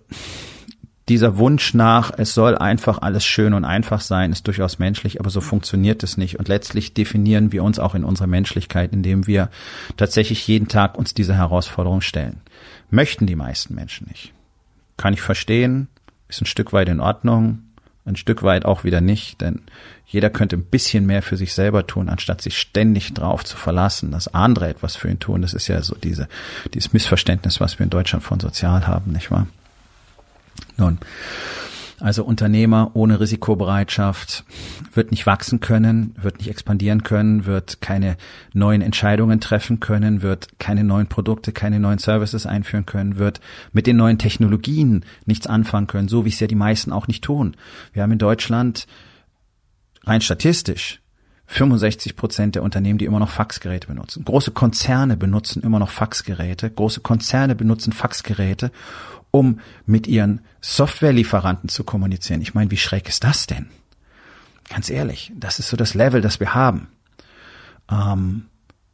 dieser 1.07 1.37
Wunsch 1.37 1.73
nach, 1.75 2.11
es 2.17 2.33
soll 2.33 2.57
einfach 2.57 2.99
alles 3.01 3.23
schön 3.23 3.53
und 3.53 3.63
einfach 3.63 4.01
sein, 4.01 4.31
ist 4.31 4.47
durchaus 4.47 4.79
menschlich, 4.79 5.19
aber 5.19 5.29
so 5.29 5.39
funktioniert 5.39 6.01
es 6.03 6.17
nicht. 6.17 6.39
Und 6.39 6.47
letztlich 6.47 6.93
definieren 6.93 7.51
wir 7.51 7.63
uns 7.63 7.77
auch 7.77 7.93
in 7.93 8.03
unserer 8.03 8.27
Menschlichkeit, 8.27 8.91
indem 8.91 9.27
wir 9.27 9.49
tatsächlich 9.97 10.47
jeden 10.47 10.67
Tag 10.67 10.97
uns 10.97 11.13
diese 11.13 11.35
Herausforderung 11.35 12.01
stellen. 12.01 12.41
Möchten 12.89 13.27
die 13.27 13.35
meisten 13.35 13.75
Menschen 13.75 14.07
nicht. 14.07 14.33
Kann 14.97 15.13
ich 15.13 15.21
verstehen, 15.21 15.87
ist 16.27 16.41
ein 16.41 16.47
Stück 16.47 16.73
weit 16.73 16.89
in 16.89 16.99
Ordnung, 16.99 17.59
ein 18.05 18.15
Stück 18.15 18.41
weit 18.41 18.65
auch 18.65 18.83
wieder 18.83 19.01
nicht, 19.01 19.41
denn 19.41 19.61
jeder 20.07 20.29
könnte 20.29 20.55
ein 20.55 20.65
bisschen 20.65 21.05
mehr 21.05 21.21
für 21.21 21.37
sich 21.37 21.53
selber 21.53 21.85
tun, 21.85 22.09
anstatt 22.09 22.41
sich 22.41 22.57
ständig 22.57 23.13
drauf 23.13 23.43
zu 23.43 23.57
verlassen, 23.57 24.11
dass 24.11 24.33
andere 24.33 24.69
etwas 24.69 24.95
für 24.95 25.09
ihn 25.09 25.19
tun. 25.19 25.41
Das 25.41 25.53
ist 25.53 25.67
ja 25.67 25.81
so 25.81 25.95
diese, 25.95 26.27
dieses 26.73 26.93
Missverständnis, 26.93 27.59
was 27.59 27.77
wir 27.77 27.83
in 27.83 27.89
Deutschland 27.89 28.23
von 28.23 28.39
sozial 28.39 28.87
haben, 28.87 29.11
nicht 29.11 29.29
wahr? 29.29 29.47
Nun, 30.77 30.99
also 31.99 32.25
Unternehmer 32.25 32.91
ohne 32.93 33.19
Risikobereitschaft 33.19 34.43
wird 34.93 35.11
nicht 35.11 35.25
wachsen 35.25 35.61
können, 35.61 36.13
wird 36.21 36.39
nicht 36.39 36.49
expandieren 36.49 37.03
können, 37.03 37.45
wird 37.45 37.81
keine 37.81 38.17
neuen 38.53 38.81
Entscheidungen 38.81 39.39
treffen 39.39 39.79
können, 39.79 40.21
wird 40.21 40.59
keine 40.59 40.83
neuen 40.83 41.07
Produkte, 41.07 41.53
keine 41.53 41.79
neuen 41.79 41.99
Services 41.99 42.45
einführen 42.45 42.85
können, 42.85 43.17
wird 43.17 43.39
mit 43.71 43.87
den 43.87 43.95
neuen 43.95 44.17
Technologien 44.17 45.05
nichts 45.25 45.47
anfangen 45.47 45.87
können, 45.87 46.09
so 46.09 46.25
wie 46.25 46.29
es 46.29 46.39
ja 46.39 46.47
die 46.47 46.55
meisten 46.55 46.91
auch 46.91 47.07
nicht 47.07 47.23
tun. 47.23 47.55
Wir 47.93 48.03
haben 48.03 48.11
in 48.11 48.19
Deutschland 48.19 48.87
rein 50.03 50.21
statistisch 50.21 51.01
65 51.47 52.15
Prozent 52.15 52.55
der 52.55 52.63
Unternehmen, 52.63 52.97
die 52.97 53.05
immer 53.05 53.19
noch 53.19 53.29
Faxgeräte 53.29 53.87
benutzen. 53.87 54.25
Große 54.25 54.51
Konzerne 54.51 55.15
benutzen 55.15 55.61
immer 55.61 55.79
noch 55.79 55.91
Faxgeräte. 55.91 56.69
Große 56.71 57.01
Konzerne 57.01 57.55
benutzen 57.55 57.93
Faxgeräte 57.93 58.71
um 59.35 59.59
mit 59.85 60.07
ihren 60.07 60.39
Softwarelieferanten 60.61 61.67
zu 61.67 61.83
kommunizieren. 61.83 62.41
Ich 62.41 62.53
meine, 62.53 62.71
wie 62.71 62.77
schräg 62.77 63.09
ist 63.09 63.25
das 63.25 63.47
denn? 63.47 63.67
Ganz 64.69 64.89
ehrlich, 64.89 65.33
das 65.35 65.59
ist 65.59 65.67
so 65.67 65.75
das 65.75 65.93
Level, 65.93 66.21
das 66.21 66.39
wir 66.39 66.55
haben. 66.55 66.87
Ähm, 67.91 68.45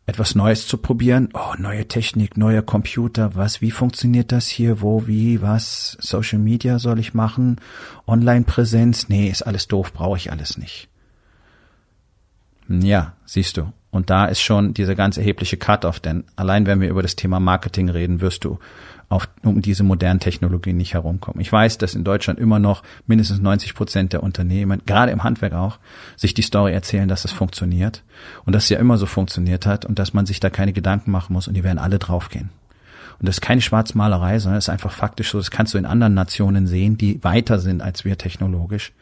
etwas 0.08 0.34
Neues 0.34 0.68
zu 0.68 0.78
probieren. 0.78 1.30
Oh, 1.34 1.54
neue 1.60 1.88
Technik, 1.88 2.38
neuer 2.38 2.64
Computer. 2.64 3.36
Was, 3.36 3.62
wie 3.62 3.70
funktioniert 3.70 4.32
das 4.32 4.48
hier? 4.48 4.82
Wo, 4.82 5.06
wie, 5.06 5.44
was? 5.44 5.96
Social 6.02 6.40
Media 6.40 6.80
soll 6.80 7.00
ich 7.00 7.14
machen? 7.14 7.62
Online-Präsenz? 8.08 9.10
Nee, 9.10 9.30
ist 9.30 9.44
alles 9.44 9.68
doof, 9.68 9.94
brauche 9.94 10.18
ich 10.18 10.32
alles 10.32 10.58
nicht. 10.58 10.90
Ja, 12.68 13.14
siehst 13.26 13.58
du. 13.58 13.72
Und 13.92 14.10
da 14.10 14.26
ist 14.26 14.42
schon 14.42 14.74
dieser 14.74 14.96
ganz 14.96 15.18
erhebliche 15.18 15.58
Cut-off, 15.58 16.00
denn 16.00 16.24
allein 16.36 16.66
wenn 16.66 16.82
wir 16.82 16.90
über 16.90 17.04
das 17.04 17.16
Thema 17.16 17.40
Marketing 17.40 17.90
reden, 17.90 18.22
wirst 18.22 18.44
du 18.44 18.58
auf, 19.12 19.28
um 19.44 19.62
diese 19.62 19.84
modernen 19.84 20.22
Technologien 20.22 20.78
nicht 20.78 20.94
herumkommen. 20.94 21.42
Ich 21.42 21.52
weiß, 21.52 21.78
dass 21.78 21.96
in 21.96 22.06
Deutschland 22.06 22.40
immer 22.40 22.60
noch 22.60 22.82
mindestens 23.08 23.42
90 23.42 23.76
Prozent 23.76 24.14
der 24.14 24.24
Unternehmen, 24.24 24.82
gerade 24.86 25.12
im 25.12 25.24
Handwerk 25.24 25.54
auch, 25.54 25.80
sich 26.16 26.34
die 26.34 26.42
Story 26.42 26.72
erzählen, 26.72 27.10
dass 27.10 27.26
es 27.26 27.32
funktioniert 27.34 28.04
und 28.46 28.54
dass 28.56 28.64
es 28.64 28.70
ja 28.70 28.80
immer 28.80 28.98
so 28.98 29.06
funktioniert 29.06 29.66
hat 29.66 29.84
und 29.84 30.00
dass 30.00 30.14
man 30.14 30.26
sich 30.26 30.40
da 30.40 30.50
keine 30.50 30.72
Gedanken 30.72 31.12
machen 31.12 31.34
muss 31.34 31.50
und 31.50 31.56
die 31.56 31.64
werden 31.64 31.78
alle 31.78 32.00
draufgehen. 32.00 32.52
Und 33.20 33.28
das 33.28 33.36
ist 33.36 33.42
keine 33.42 33.62
Schwarzmalerei, 33.62 34.40
sondern 34.40 34.60
es 34.60 34.66
ist 34.66 34.70
einfach 34.70 34.94
faktisch 34.94 35.32
so, 35.32 35.38
das 35.38 35.52
kannst 35.52 35.74
du 35.74 35.78
in 35.78 35.86
anderen 35.86 36.14
Nationen 36.14 36.66
sehen, 36.66 36.98
die 36.98 37.22
weiter 37.22 37.60
sind 37.60 37.82
als 37.82 38.06
wir 38.06 38.18
technologisch. 38.18 38.94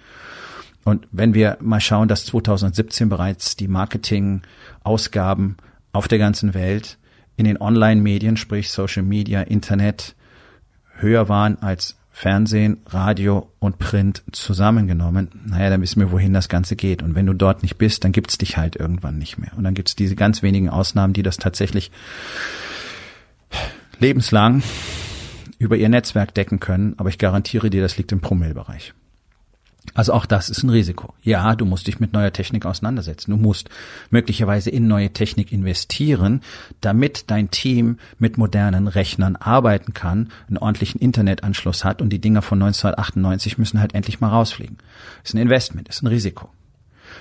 Und 0.85 1.07
wenn 1.11 1.35
wir 1.35 1.57
mal 1.61 1.81
schauen, 1.81 2.07
dass 2.07 2.25
2017 2.25 3.09
bereits 3.09 3.55
die 3.55 3.67
Marketingausgaben 3.67 5.57
auf 5.91 6.07
der 6.07 6.17
ganzen 6.17 6.55
Welt 6.55 6.97
in 7.39 7.45
den 7.45 7.59
Online-Medien, 7.61 8.35
sprich 8.35 8.69
Social 8.69 9.01
Media, 9.01 9.41
Internet, 9.41 10.15
höher 10.97 11.29
waren 11.29 11.57
als 11.61 11.95
Fernsehen, 12.11 12.79
Radio 12.87 13.49
und 13.59 13.79
Print 13.79 14.23
zusammengenommen, 14.33 15.29
naja, 15.45 15.69
dann 15.69 15.81
wissen 15.81 16.01
wir, 16.01 16.11
wohin 16.11 16.33
das 16.33 16.49
Ganze 16.49 16.75
geht. 16.75 17.01
Und 17.01 17.15
wenn 17.15 17.25
du 17.25 17.31
dort 17.31 17.61
nicht 17.63 17.77
bist, 17.77 18.03
dann 18.03 18.11
gibt's 18.11 18.37
dich 18.37 18.57
halt 18.57 18.75
irgendwann 18.75 19.17
nicht 19.17 19.37
mehr. 19.37 19.51
Und 19.55 19.63
dann 19.63 19.73
gibt's 19.73 19.95
diese 19.95 20.17
ganz 20.17 20.43
wenigen 20.43 20.67
Ausnahmen, 20.67 21.13
die 21.13 21.23
das 21.23 21.37
tatsächlich 21.37 21.91
lebenslang 23.99 24.61
über 25.59 25.77
ihr 25.77 25.87
Netzwerk 25.87 26.33
decken 26.33 26.59
können. 26.59 26.95
Aber 26.97 27.07
ich 27.07 27.19
garantiere 27.19 27.69
dir, 27.69 27.81
das 27.81 27.97
liegt 27.97 28.11
im 28.11 28.19
Promillbereich. 28.19 28.93
Also 29.93 30.13
auch 30.13 30.25
das 30.25 30.49
ist 30.49 30.63
ein 30.63 30.69
Risiko. 30.69 31.13
Ja, 31.23 31.55
du 31.55 31.65
musst 31.65 31.87
dich 31.87 31.99
mit 31.99 32.13
neuer 32.13 32.31
Technik 32.31 32.65
auseinandersetzen. 32.65 33.31
Du 33.31 33.37
musst 33.37 33.69
möglicherweise 34.09 34.69
in 34.69 34.87
neue 34.87 35.11
Technik 35.11 35.51
investieren, 35.51 36.41
damit 36.81 37.31
dein 37.31 37.51
Team 37.51 37.97
mit 38.17 38.37
modernen 38.37 38.87
Rechnern 38.87 39.35
arbeiten 39.35 39.93
kann, 39.93 40.29
einen 40.47 40.57
ordentlichen 40.57 41.01
Internetanschluss 41.01 41.83
hat 41.83 42.01
und 42.01 42.09
die 42.09 42.19
Dinger 42.19 42.41
von 42.41 42.61
1998 42.61 43.57
müssen 43.57 43.79
halt 43.79 43.95
endlich 43.95 44.19
mal 44.19 44.29
rausfliegen. 44.29 44.77
Ist 45.23 45.33
ein 45.33 45.39
Investment, 45.39 45.89
ist 45.89 46.03
ein 46.03 46.07
Risiko. 46.07 46.49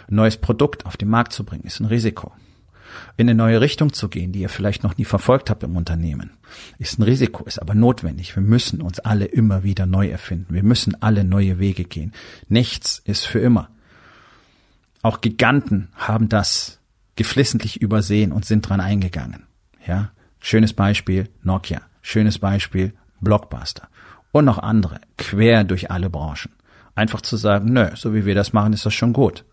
Ein 0.08 0.16
neues 0.16 0.36
Produkt 0.36 0.86
auf 0.86 0.96
den 0.96 1.08
Markt 1.08 1.32
zu 1.32 1.44
bringen, 1.44 1.64
ist 1.64 1.80
ein 1.80 1.86
Risiko 1.86 2.32
in 3.16 3.28
eine 3.28 3.36
neue 3.36 3.60
Richtung 3.60 3.92
zu 3.92 4.08
gehen, 4.08 4.32
die 4.32 4.40
ihr 4.40 4.48
vielleicht 4.48 4.82
noch 4.82 4.96
nie 4.96 5.04
verfolgt 5.04 5.50
habt 5.50 5.62
im 5.62 5.76
Unternehmen. 5.76 6.30
Ist 6.78 6.98
ein 6.98 7.02
Risiko, 7.02 7.44
ist 7.44 7.60
aber 7.60 7.74
notwendig. 7.74 8.34
Wir 8.34 8.42
müssen 8.42 8.80
uns 8.80 9.00
alle 9.00 9.24
immer 9.24 9.62
wieder 9.62 9.86
neu 9.86 10.08
erfinden. 10.08 10.54
Wir 10.54 10.62
müssen 10.62 11.00
alle 11.02 11.24
neue 11.24 11.58
Wege 11.58 11.84
gehen. 11.84 12.12
Nichts 12.48 13.00
ist 13.04 13.26
für 13.26 13.40
immer. 13.40 13.70
Auch 15.02 15.20
Giganten 15.20 15.88
haben 15.94 16.28
das 16.28 16.80
geflissentlich 17.16 17.80
übersehen 17.80 18.32
und 18.32 18.44
sind 18.44 18.62
dran 18.62 18.80
eingegangen. 18.80 19.44
Ja, 19.86 20.10
schönes 20.40 20.72
Beispiel 20.72 21.28
Nokia, 21.42 21.80
schönes 22.02 22.38
Beispiel 22.38 22.92
Blockbuster 23.20 23.88
und 24.32 24.44
noch 24.44 24.58
andere 24.58 25.00
quer 25.16 25.64
durch 25.64 25.90
alle 25.90 26.10
Branchen. 26.10 26.52
Einfach 26.94 27.20
zu 27.20 27.36
sagen, 27.36 27.72
nö, 27.72 27.90
so 27.94 28.14
wie 28.14 28.24
wir 28.24 28.34
das 28.34 28.52
machen, 28.52 28.72
ist 28.72 28.86
das 28.86 28.94
schon 28.94 29.12
gut. 29.12 29.44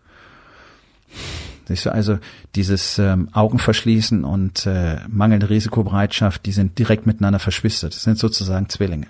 Siehst 1.68 1.86
du, 1.86 1.92
also 1.92 2.18
dieses 2.54 2.98
ähm, 2.98 3.28
Augenverschließen 3.32 4.24
und 4.24 4.66
äh, 4.66 5.00
mangelnde 5.08 5.50
Risikobereitschaft, 5.50 6.46
die 6.46 6.52
sind 6.52 6.78
direkt 6.78 7.06
miteinander 7.06 7.40
verschwistert. 7.40 7.94
Das 7.94 8.02
sind 8.04 8.18
sozusagen 8.18 8.68
Zwillinge. 8.68 9.08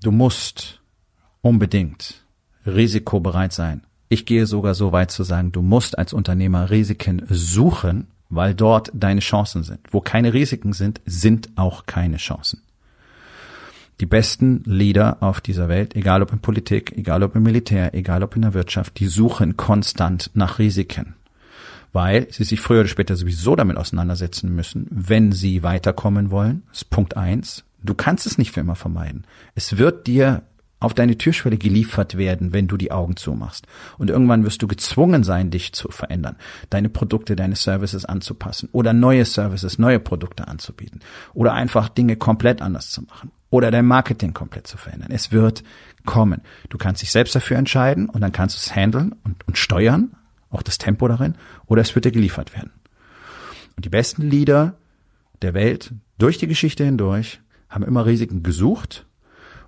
Du 0.00 0.12
musst 0.12 0.80
unbedingt 1.40 2.24
risikobereit 2.64 3.52
sein. 3.52 3.82
Ich 4.08 4.26
gehe 4.26 4.46
sogar 4.46 4.74
so 4.74 4.92
weit 4.92 5.10
zu 5.10 5.24
sagen, 5.24 5.50
du 5.50 5.62
musst 5.62 5.98
als 5.98 6.12
Unternehmer 6.12 6.70
Risiken 6.70 7.26
suchen, 7.28 8.06
weil 8.28 8.54
dort 8.54 8.92
deine 8.94 9.20
Chancen 9.20 9.64
sind. 9.64 9.80
Wo 9.90 10.00
keine 10.00 10.32
Risiken 10.32 10.72
sind, 10.72 11.00
sind 11.04 11.48
auch 11.56 11.86
keine 11.86 12.18
Chancen 12.18 12.62
die 14.00 14.06
besten 14.06 14.62
Leader 14.64 15.18
auf 15.20 15.40
dieser 15.40 15.68
Welt, 15.68 15.96
egal 15.96 16.22
ob 16.22 16.32
in 16.32 16.40
Politik, 16.40 16.92
egal 16.96 17.22
ob 17.22 17.34
im 17.34 17.42
Militär, 17.42 17.94
egal 17.94 18.22
ob 18.22 18.36
in 18.36 18.42
der 18.42 18.54
Wirtschaft, 18.54 18.98
die 18.98 19.06
suchen 19.06 19.56
konstant 19.56 20.30
nach 20.34 20.58
Risiken, 20.58 21.14
weil 21.92 22.26
sie 22.30 22.44
sich 22.44 22.60
früher 22.60 22.80
oder 22.80 22.88
später 22.88 23.16
sowieso 23.16 23.56
damit 23.56 23.78
auseinandersetzen 23.78 24.54
müssen, 24.54 24.86
wenn 24.90 25.32
sie 25.32 25.62
weiterkommen 25.62 26.30
wollen. 26.30 26.62
Das 26.68 26.82
ist 26.82 26.90
Punkt 26.90 27.16
eins. 27.16 27.64
Du 27.82 27.94
kannst 27.94 28.26
es 28.26 28.36
nicht 28.36 28.52
für 28.52 28.60
immer 28.60 28.76
vermeiden. 28.76 29.24
Es 29.54 29.78
wird 29.78 30.06
dir 30.06 30.42
auf 30.78 30.92
deine 30.92 31.16
Türschwelle 31.16 31.56
geliefert 31.56 32.18
werden, 32.18 32.52
wenn 32.52 32.68
du 32.68 32.76
die 32.76 32.92
Augen 32.92 33.16
zumachst. 33.16 33.66
Und 33.96 34.10
irgendwann 34.10 34.44
wirst 34.44 34.60
du 34.60 34.68
gezwungen 34.68 35.24
sein, 35.24 35.50
dich 35.50 35.72
zu 35.72 35.88
verändern, 35.88 36.36
deine 36.68 36.90
Produkte, 36.90 37.34
deine 37.34 37.56
Services 37.56 38.04
anzupassen 38.04 38.68
oder 38.72 38.92
neue 38.92 39.24
Services, 39.24 39.78
neue 39.78 40.00
Produkte 40.00 40.48
anzubieten 40.48 41.00
oder 41.32 41.54
einfach 41.54 41.88
Dinge 41.88 42.16
komplett 42.16 42.60
anders 42.60 42.90
zu 42.90 43.02
machen 43.02 43.30
oder 43.56 43.70
dein 43.70 43.86
Marketing 43.86 44.34
komplett 44.34 44.66
zu 44.66 44.76
verändern. 44.76 45.10
Es 45.10 45.32
wird 45.32 45.64
kommen. 46.04 46.42
Du 46.68 46.76
kannst 46.76 47.00
dich 47.00 47.10
selbst 47.10 47.34
dafür 47.34 47.56
entscheiden 47.56 48.10
und 48.10 48.20
dann 48.20 48.30
kannst 48.30 48.54
du 48.54 48.58
es 48.58 48.76
handeln 48.76 49.14
und, 49.24 49.46
und 49.46 49.56
steuern, 49.56 50.12
auch 50.50 50.62
das 50.62 50.76
Tempo 50.76 51.08
darin, 51.08 51.36
oder 51.64 51.80
es 51.80 51.94
wird 51.94 52.04
dir 52.04 52.12
geliefert 52.12 52.54
werden. 52.54 52.70
Und 53.74 53.86
die 53.86 53.88
besten 53.88 54.28
Leader 54.28 54.76
der 55.40 55.54
Welt 55.54 55.94
durch 56.18 56.36
die 56.36 56.46
Geschichte 56.46 56.84
hindurch 56.84 57.40
haben 57.70 57.82
immer 57.82 58.04
Risiken 58.04 58.42
gesucht 58.42 59.06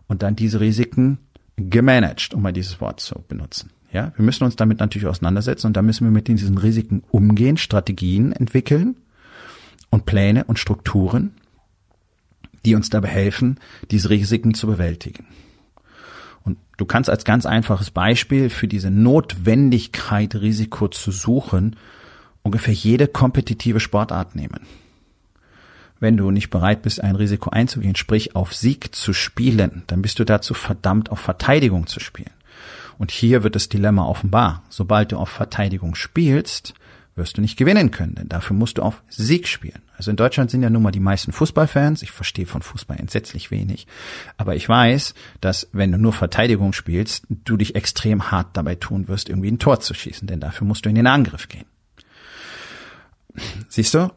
und 0.07 0.23
dann 0.23 0.37
diese 0.37 0.61
Risiken 0.61 1.19
gemanagt, 1.57 2.35
um 2.35 2.43
mal 2.43 2.53
dieses 2.53 2.83
Wort 2.83 3.01
zu 3.01 3.25
benutzen. 3.27 3.71
Ja, 3.91 4.13
wir 4.17 4.25
müssen 4.25 4.45
uns 4.45 4.55
damit 4.55 4.81
natürlich 4.81 5.09
auseinandersetzen 5.09 5.69
und 5.69 5.77
da 5.79 5.83
müssen 5.83 6.05
wir 6.05 6.11
mit 6.11 6.29
diesen 6.29 6.59
Risiken 6.59 7.05
umgehen, 7.11 7.57
Strategien 7.57 8.33
entwickeln 8.33 8.97
und 9.89 10.05
Pläne 10.05 10.45
und 10.45 10.59
Strukturen, 10.59 11.33
die 12.65 12.75
uns 12.75 12.91
dabei 12.91 13.09
helfen, 13.09 13.59
diese 13.91 14.11
Risiken 14.11 14.55
zu 14.55 14.67
bewältigen. 14.67 15.27
Und 16.45 16.59
du 16.77 16.87
kannst 16.87 17.11
als 17.11 17.25
ganz 17.25 17.47
einfaches 17.47 17.91
Beispiel 17.91 18.51
für 18.51 18.69
diese 18.69 18.91
Notwendigkeit, 18.91 20.35
Risiko 20.35 20.89
zu 20.89 21.11
suchen, 21.11 21.77
ungefähr 22.43 22.75
jede 22.75 23.07
kompetitive 23.07 23.81
Sportart 23.81 24.35
nehmen. 24.35 24.61
Wenn 26.01 26.17
du 26.17 26.31
nicht 26.31 26.51
bereit 26.51 26.83
bist, 26.83 27.03
ein 27.03 27.17
Risiko 27.17 27.51
einzugehen, 27.51 27.97
sprich 27.97 28.37
auf 28.37 28.55
Sieg 28.55 28.95
zu 28.95 29.13
spielen, 29.13 29.83
dann 29.89 30.01
bist 30.01 30.19
du 30.19 30.25
dazu 30.25 30.55
verdammt, 30.55 31.11
auf 31.11 31.19
Verteidigung 31.19 31.87
zu 31.87 31.99
spielen. 31.99 32.31
Und 32.99 33.11
hier 33.11 33.43
wird 33.43 33.55
das 33.55 33.69
Dilemma 33.69 34.07
offenbar. 34.07 34.63
Sobald 34.69 35.13
du 35.13 35.19
auf 35.19 35.29
Verteidigung 35.29 35.95
spielst, 35.95 36.75
wirst 37.19 37.37
du 37.37 37.43
nicht 37.43 37.57
gewinnen 37.57 37.91
können, 37.91 38.15
denn 38.15 38.29
dafür 38.29 38.57
musst 38.57 38.79
du 38.79 38.83
auf 38.83 39.03
Sieg 39.09 39.47
spielen. 39.47 39.83
Also 39.97 40.11
in 40.11 40.17
Deutschland 40.17 40.51
sind 40.51 40.63
ja 40.63 40.71
nun 40.71 40.83
mal 40.83 40.93
die 40.93 41.01
meisten 41.01 41.33
Fußballfans. 41.33 42.03
Ich 42.03 42.13
verstehe 42.13 42.47
von 42.47 42.63
Fußball 42.63 42.99
entsetzlich 42.99 43.51
wenig. 43.51 43.87
Aber 44.37 44.57
ich 44.57 44.69
weiß, 44.69 45.15
dass 45.41 45.69
wenn 45.73 45.93
du 45.93 45.99
nur 45.99 46.13
Verteidigung 46.13 46.73
spielst, 46.73 47.27
du 47.29 47.57
dich 47.57 47.75
extrem 47.75 48.31
hart 48.31 48.57
dabei 48.57 48.77
tun 48.77 49.09
wirst, 49.09 49.29
irgendwie 49.29 49.51
ein 49.51 49.59
Tor 49.59 49.81
zu 49.81 49.93
schießen, 49.93 50.27
denn 50.27 50.41
dafür 50.41 50.67
musst 50.67 50.85
du 50.85 50.89
in 50.89 50.95
den 50.95 51.07
Angriff 51.07 51.49
gehen. 51.49 51.67
Siehst 53.69 53.95
du? 53.95 54.11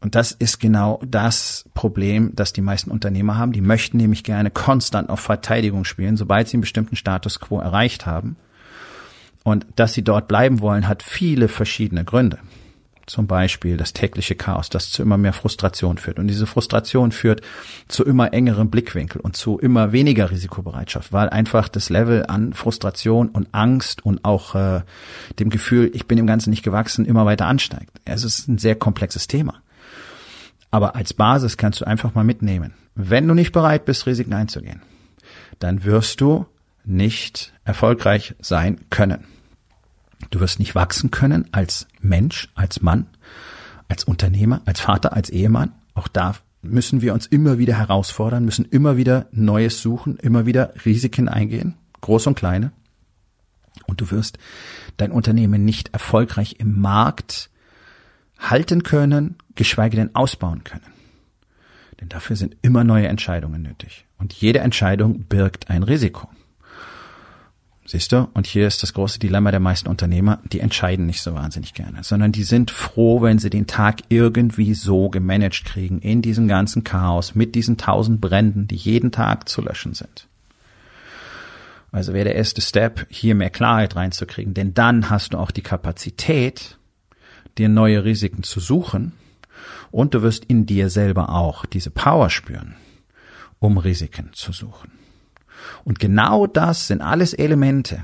Und 0.00 0.16
das 0.16 0.32
ist 0.32 0.58
genau 0.58 1.00
das 1.06 1.64
Problem, 1.74 2.32
das 2.34 2.52
die 2.52 2.60
meisten 2.60 2.90
Unternehmer 2.90 3.38
haben. 3.38 3.52
Die 3.52 3.60
möchten 3.60 3.98
nämlich 3.98 4.24
gerne 4.24 4.50
konstant 4.50 5.08
auf 5.10 5.20
Verteidigung 5.20 5.84
spielen, 5.84 6.16
sobald 6.16 6.48
sie 6.48 6.56
einen 6.56 6.62
bestimmten 6.62 6.96
Status 6.96 7.38
quo 7.38 7.60
erreicht 7.60 8.04
haben. 8.04 8.36
Und 9.44 9.66
dass 9.76 9.92
sie 9.92 10.04
dort 10.04 10.28
bleiben 10.28 10.60
wollen, 10.60 10.88
hat 10.88 11.02
viele 11.02 11.48
verschiedene 11.48 12.04
Gründe. 12.04 12.38
Zum 13.06 13.26
Beispiel 13.26 13.76
das 13.76 13.92
tägliche 13.92 14.36
Chaos, 14.36 14.70
das 14.70 14.90
zu 14.90 15.02
immer 15.02 15.18
mehr 15.18 15.32
Frustration 15.32 15.98
führt. 15.98 16.20
Und 16.20 16.28
diese 16.28 16.46
Frustration 16.46 17.10
führt 17.10 17.40
zu 17.88 18.04
immer 18.04 18.32
engerem 18.32 18.70
Blickwinkel 18.70 19.20
und 19.20 19.36
zu 19.36 19.58
immer 19.58 19.90
weniger 19.90 20.30
Risikobereitschaft, 20.30 21.12
weil 21.12 21.28
einfach 21.28 21.68
das 21.68 21.90
Level 21.90 22.24
an 22.26 22.52
Frustration 22.52 23.28
und 23.28 23.48
Angst 23.52 24.06
und 24.06 24.24
auch 24.24 24.54
äh, 24.54 24.82
dem 25.40 25.50
Gefühl, 25.50 25.90
ich 25.94 26.06
bin 26.06 26.16
dem 26.16 26.28
Ganzen 26.28 26.50
nicht 26.50 26.62
gewachsen, 26.62 27.04
immer 27.04 27.26
weiter 27.26 27.46
ansteigt. 27.46 28.00
Es 28.04 28.22
ist 28.22 28.46
ein 28.46 28.58
sehr 28.58 28.76
komplexes 28.76 29.26
Thema. 29.26 29.60
Aber 30.70 30.94
als 30.94 31.12
Basis 31.12 31.56
kannst 31.56 31.80
du 31.80 31.84
einfach 31.84 32.14
mal 32.14 32.24
mitnehmen. 32.24 32.72
Wenn 32.94 33.26
du 33.26 33.34
nicht 33.34 33.52
bereit 33.52 33.84
bist, 33.84 34.06
Risiken 34.06 34.32
einzugehen, 34.32 34.80
dann 35.58 35.84
wirst 35.84 36.20
du 36.20 36.46
nicht 36.84 37.52
erfolgreich 37.64 38.34
sein 38.40 38.80
können. 38.90 39.24
Du 40.30 40.40
wirst 40.40 40.58
nicht 40.58 40.74
wachsen 40.74 41.10
können 41.10 41.48
als 41.52 41.86
Mensch, 42.00 42.48
als 42.54 42.82
Mann, 42.82 43.06
als 43.88 44.04
Unternehmer, 44.04 44.62
als 44.64 44.80
Vater, 44.80 45.12
als 45.12 45.30
Ehemann. 45.30 45.72
Auch 45.94 46.08
da 46.08 46.36
müssen 46.62 47.02
wir 47.02 47.12
uns 47.12 47.26
immer 47.26 47.58
wieder 47.58 47.76
herausfordern, 47.76 48.44
müssen 48.44 48.64
immer 48.64 48.96
wieder 48.96 49.26
Neues 49.32 49.82
suchen, 49.82 50.16
immer 50.16 50.46
wieder 50.46 50.72
Risiken 50.84 51.28
eingehen, 51.28 51.74
groß 52.00 52.28
und 52.28 52.36
kleine. 52.36 52.72
Und 53.86 54.00
du 54.00 54.10
wirst 54.10 54.38
dein 54.96 55.12
Unternehmen 55.12 55.64
nicht 55.64 55.92
erfolgreich 55.92 56.56
im 56.58 56.80
Markt 56.80 57.50
halten 58.38 58.82
können, 58.82 59.36
geschweige 59.54 59.96
denn 59.96 60.14
ausbauen 60.14 60.64
können. 60.64 60.86
Denn 62.00 62.08
dafür 62.08 62.36
sind 62.36 62.56
immer 62.62 62.84
neue 62.84 63.08
Entscheidungen 63.08 63.62
nötig. 63.62 64.06
Und 64.18 64.32
jede 64.32 64.60
Entscheidung 64.60 65.24
birgt 65.24 65.70
ein 65.70 65.82
Risiko. 65.82 66.28
Siehst 67.92 68.10
du? 68.12 68.26
Und 68.32 68.46
hier 68.46 68.66
ist 68.66 68.82
das 68.82 68.94
große 68.94 69.18
Dilemma 69.18 69.50
der 69.50 69.60
meisten 69.60 69.86
Unternehmer, 69.86 70.40
die 70.50 70.60
entscheiden 70.60 71.04
nicht 71.04 71.20
so 71.20 71.34
wahnsinnig 71.34 71.74
gerne, 71.74 72.02
sondern 72.02 72.32
die 72.32 72.42
sind 72.42 72.70
froh, 72.70 73.20
wenn 73.20 73.38
sie 73.38 73.50
den 73.50 73.66
Tag 73.66 74.00
irgendwie 74.08 74.72
so 74.72 75.10
gemanagt 75.10 75.66
kriegen, 75.66 75.98
in 75.98 76.22
diesem 76.22 76.48
ganzen 76.48 76.84
Chaos, 76.84 77.34
mit 77.34 77.54
diesen 77.54 77.76
tausend 77.76 78.22
Bränden, 78.22 78.66
die 78.66 78.76
jeden 78.76 79.12
Tag 79.12 79.46
zu 79.46 79.60
löschen 79.60 79.92
sind. 79.92 80.26
Also 81.90 82.14
wäre 82.14 82.24
der 82.24 82.34
erste 82.34 82.62
Step, 82.62 83.06
hier 83.10 83.34
mehr 83.34 83.50
Klarheit 83.50 83.94
reinzukriegen, 83.94 84.54
denn 84.54 84.72
dann 84.72 85.10
hast 85.10 85.34
du 85.34 85.38
auch 85.38 85.50
die 85.50 85.60
Kapazität, 85.60 86.78
dir 87.58 87.68
neue 87.68 88.04
Risiken 88.04 88.42
zu 88.42 88.58
suchen 88.58 89.12
und 89.90 90.14
du 90.14 90.22
wirst 90.22 90.46
in 90.46 90.64
dir 90.64 90.88
selber 90.88 91.28
auch 91.28 91.66
diese 91.66 91.90
Power 91.90 92.30
spüren, 92.30 92.74
um 93.58 93.76
Risiken 93.76 94.30
zu 94.32 94.52
suchen. 94.52 95.01
Und 95.84 95.98
genau 95.98 96.46
das 96.46 96.88
sind 96.88 97.00
alles 97.00 97.34
Elemente, 97.34 98.02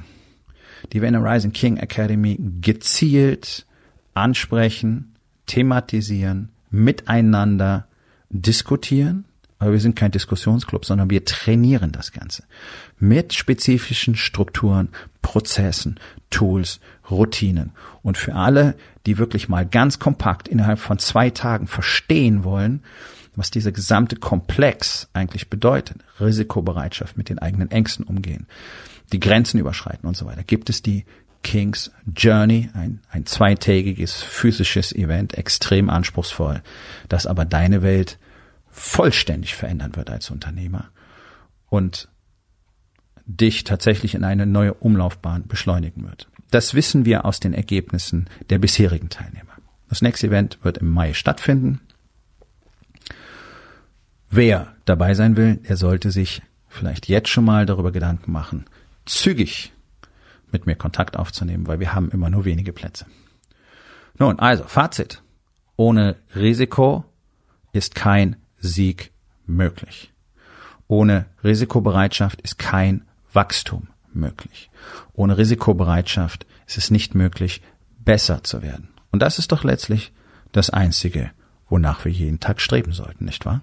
die 0.93 1.01
wir 1.01 1.09
in 1.09 1.15
der 1.15 1.25
Rising 1.25 1.53
King 1.53 1.77
Academy 1.77 2.39
gezielt 2.61 3.67
ansprechen, 4.15 5.15
thematisieren, 5.47 6.51
miteinander 6.71 7.87
diskutieren. 8.31 9.25
Aber 9.59 9.73
wir 9.73 9.81
sind 9.81 9.97
kein 9.97 10.13
Diskussionsclub, 10.13 10.85
sondern 10.85 11.11
wir 11.11 11.25
trainieren 11.25 11.91
das 11.91 12.13
Ganze 12.13 12.45
mit 12.99 13.33
spezifischen 13.33 14.15
Strukturen, 14.15 14.91
Prozessen, 15.23 15.99
Tools, 16.31 16.81
Routinen. 17.11 17.73
Und 18.03 18.19
für 18.19 18.35
alle, 18.35 18.77
die 19.07 19.19
wirklich 19.19 19.49
mal 19.49 19.67
ganz 19.67 19.99
kompakt 19.99 20.49
innerhalb 20.49 20.79
von 20.79 20.99
zwei 20.99 21.31
Tagen 21.31 21.67
verstehen 21.67 22.45
wollen, 22.45 22.83
was 23.39 23.51
dieser 23.51 23.73
gesamte 23.73 24.17
Komplex 24.17 25.09
eigentlich 25.13 25.49
bedeutet. 25.49 25.99
Risikobereitschaft, 26.21 27.17
mit 27.17 27.29
den 27.29 27.39
eigenen 27.39 27.71
Ängsten 27.71 28.05
umgehen, 28.05 28.47
die 29.13 29.21
Grenzen 29.21 29.59
überschreiten 29.59 30.07
und 30.07 30.17
so 30.17 30.27
weiter. 30.27 30.43
Gibt 30.43 30.69
es 30.71 30.83
die 30.83 31.05
King's 31.43 31.93
Journey, 32.15 32.69
ein, 32.75 33.01
ein 33.11 33.25
zweitägiges 33.25 34.23
physisches 34.23 34.93
Event, 34.93 35.35
extrem 35.39 35.89
anspruchsvoll, 35.89 36.63
das 37.09 37.27
aber 37.27 37.45
deine 37.45 37.83
Welt 37.83 38.19
vollständig 38.71 39.55
verändern 39.55 39.97
wird 39.97 40.11
als 40.11 40.31
Unternehmer 40.31 40.91
und 41.69 42.09
dich 43.25 43.65
tatsächlich 43.65 44.15
in 44.15 44.25
eine 44.25 44.47
neue 44.47 44.75
Umlaufbahn 44.75 45.47
beschleunigen 45.47 46.05
wird. 46.05 46.29
Das 46.51 46.75
wissen 46.75 47.05
wir 47.05 47.25
aus 47.25 47.41
den 47.41 47.53
Ergebnissen 47.53 48.29
der 48.51 48.59
bisherigen 48.59 49.11
Teilnehmer. 49.11 49.53
Das 49.89 50.03
nächste 50.03 50.29
Event 50.29 50.59
wird 50.63 50.79
im 50.79 50.91
Mai 50.91 51.13
stattfinden. 51.13 51.81
Wer 54.31 54.75
dabei 54.85 55.15
sein 55.15 55.37
will, 55.37 55.57
der 55.57 55.77
sollte 55.77 56.11
sich 56.11 56.43
vielleicht 56.69 57.09
jetzt 57.09 57.29
schon 57.29 57.45
mal 57.45 57.67
darüber 57.67 57.93
Gedanken 57.93 58.31
machen, 58.31 58.67
zügig 59.07 59.73
mit 60.53 60.67
mir 60.67 60.77
Kontakt 60.77 61.17
aufzunehmen, 61.17 61.67
weil 61.67 61.81
wir 61.81 61.95
haben 61.95 62.11
immer 62.11 62.31
nur 62.31 62.45
wenige 62.45 62.73
Plätze. 62.73 63.07
Nun, 64.19 64.39
also 64.39 64.65
Fazit. 64.65 65.23
Ohne 65.77 66.17
Risiko 66.35 67.05
ist 67.73 67.95
kein 67.95 68.37
Sieg 68.59 69.13
möglich. 69.47 70.13
Ohne 70.89 71.27
Risikobereitschaft 71.45 72.41
ist 72.41 72.59
kein 72.59 73.05
Wachstum 73.33 73.89
möglich. 74.13 74.71
Ohne 75.13 75.39
Risikobereitschaft 75.39 76.47
ist 76.67 76.79
es 76.79 76.91
nicht 76.91 77.15
möglich, 77.15 77.63
besser 78.05 78.43
zu 78.43 78.63
werden. 78.63 78.89
Und 79.11 79.21
das 79.21 79.39
ist 79.39 79.53
doch 79.53 79.65
letztlich 79.65 80.13
das 80.53 80.71
Einzige, 80.71 81.31
wonach 81.69 82.05
wir 82.05 82.13
jeden 82.13 82.41
Tag 82.41 82.61
streben 82.61 82.93
sollten, 82.93 83.27
nicht 83.27 83.47
wahr? 83.47 83.63